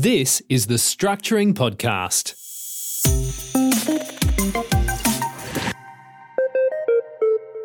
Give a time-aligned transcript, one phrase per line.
[0.00, 2.36] This is the Structuring Podcast.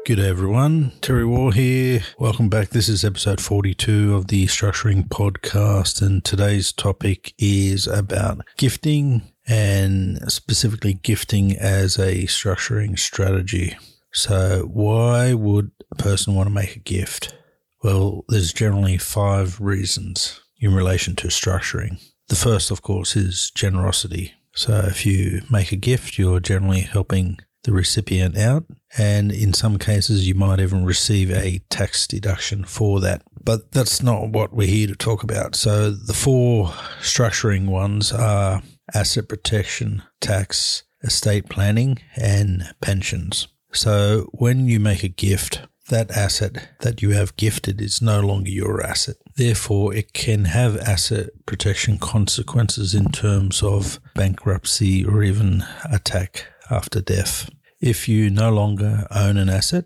[0.04, 0.94] Good day, everyone.
[1.02, 2.02] Terry Ward here.
[2.18, 2.70] Welcome back.
[2.70, 10.20] This is episode 42 of the Structuring Podcast, and today's topic is about gifting and
[10.32, 13.78] specifically gifting as a structuring strategy.
[14.12, 17.36] So, why would a person want to make a gift?
[17.84, 22.00] Well, there's generally five reasons in relation to structuring.
[22.30, 24.34] The first, of course, is generosity.
[24.56, 28.66] So, if you make a gift, you're generally helping the recipient out.
[28.98, 33.24] And in some cases, you might even receive a tax deduction for that.
[33.44, 35.56] But that's not what we're here to talk about.
[35.56, 36.68] So the four
[37.02, 38.62] structuring ones are
[38.94, 43.48] asset protection, tax, estate planning, and pensions.
[43.72, 48.50] So when you make a gift, that asset that you have gifted is no longer
[48.50, 49.16] your asset.
[49.36, 57.02] Therefore, it can have asset protection consequences in terms of bankruptcy or even attack after
[57.02, 57.50] death.
[57.82, 59.86] If you no longer own an asset,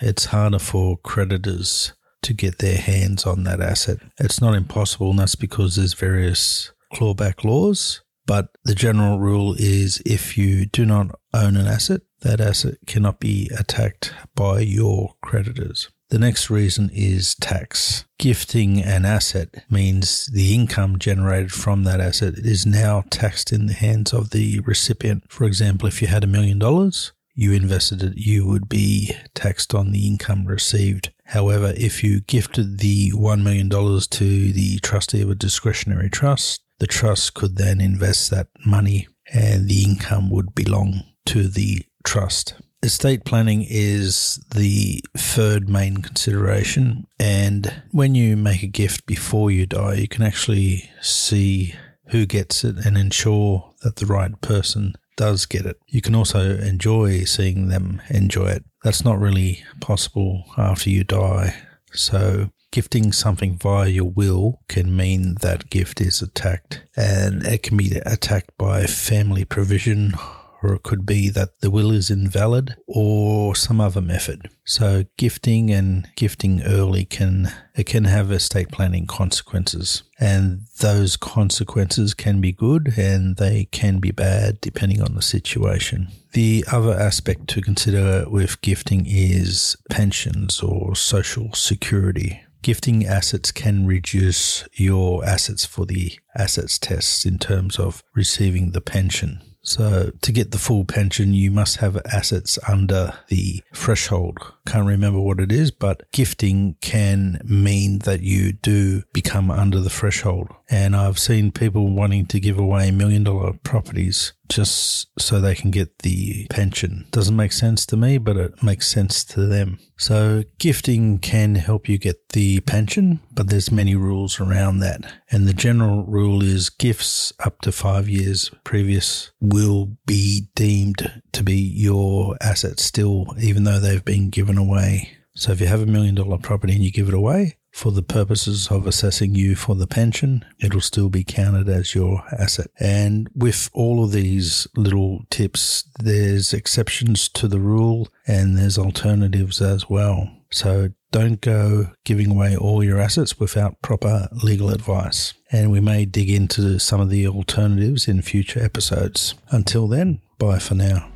[0.00, 3.98] it's harder for creditors to get their hands on that asset.
[4.18, 8.02] It's not impossible, and that's because there's various clawback laws.
[8.26, 13.20] But the general rule is if you do not own an asset, that asset cannot
[13.20, 15.88] be attacked by your creditors.
[16.10, 18.04] The next reason is tax.
[18.18, 23.74] Gifting an asset means the income generated from that asset is now taxed in the
[23.74, 25.22] hands of the recipient.
[25.28, 29.72] For example, if you had a million dollars, you invested it, you would be taxed
[29.72, 31.12] on the income received.
[31.26, 36.88] However, if you gifted the $1 million to the trustee of a discretionary trust, the
[36.88, 42.54] trust could then invest that money and the income would belong to the trust.
[42.82, 47.06] Estate planning is the third main consideration.
[47.18, 51.74] And when you make a gift before you die, you can actually see
[52.06, 55.78] who gets it and ensure that the right person does get it.
[55.88, 58.64] You can also enjoy seeing them enjoy it.
[58.82, 61.54] That's not really possible after you die.
[61.92, 67.76] So, gifting something via your will can mean that gift is attacked, and it can
[67.76, 70.14] be attacked by family provision
[70.62, 74.48] or it could be that the will is invalid or some other method.
[74.64, 82.14] So gifting and gifting early can it can have estate planning consequences and those consequences
[82.14, 86.08] can be good and they can be bad depending on the situation.
[86.32, 92.42] The other aspect to consider with gifting is pensions or social security.
[92.62, 98.82] Gifting assets can reduce your assets for the assets tests in terms of receiving the
[98.82, 99.40] pension.
[99.62, 104.38] So to get the full pension, you must have assets under the threshold.
[104.66, 109.90] Can't remember what it is, but gifting can mean that you do become under the
[109.90, 110.48] threshold.
[110.70, 115.70] And I've seen people wanting to give away million dollar properties just so they can
[115.70, 117.06] get the pension.
[117.10, 119.78] Doesn't make sense to me, but it makes sense to them.
[119.96, 125.00] So gifting can help you get the pension, but there's many rules around that.
[125.30, 131.42] And the general rule is gifts up to five years previous will be deemed to
[131.42, 135.16] be your asset still, even though they've been given away.
[135.40, 138.02] So if you have a million dollar property and you give it away, for the
[138.02, 142.66] purposes of assessing you for the pension, it'll still be counted as your asset.
[142.78, 149.62] And with all of these little tips, there's exceptions to the rule and there's alternatives
[149.62, 150.28] as well.
[150.50, 155.32] So don't go giving away all your assets without proper legal advice.
[155.50, 159.36] And we may dig into some of the alternatives in future episodes.
[159.48, 161.10] Until then, bye for now.